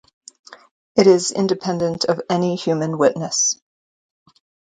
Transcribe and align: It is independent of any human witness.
It 0.95 1.05
is 1.05 1.29
independent 1.31 2.05
of 2.05 2.23
any 2.27 2.55
human 2.55 2.97
witness. 2.97 3.61